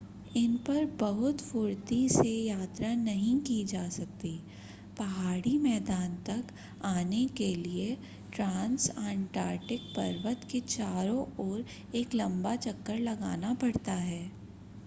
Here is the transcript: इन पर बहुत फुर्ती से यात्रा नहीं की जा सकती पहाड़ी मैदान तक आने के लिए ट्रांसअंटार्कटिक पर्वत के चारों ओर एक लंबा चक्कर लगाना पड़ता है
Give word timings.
इन 0.37 0.55
पर 0.57 0.85
बहुत 0.99 1.41
फुर्ती 1.41 1.97
से 2.09 2.29
यात्रा 2.29 2.93
नहीं 2.95 3.35
की 3.41 3.63
जा 3.65 3.87
सकती 3.89 4.31
पहाड़ी 4.97 5.57
मैदान 5.57 6.15
तक 6.27 6.53
आने 6.85 7.25
के 7.37 7.53
लिए 7.55 7.95
ट्रांसअंटार्कटिक 8.33 9.81
पर्वत 9.97 10.47
के 10.51 10.59
चारों 10.69 11.25
ओर 11.47 11.65
एक 11.95 12.15
लंबा 12.15 12.55
चक्कर 12.57 12.97
लगाना 12.99 13.53
पड़ता 13.61 13.93
है 14.01 14.21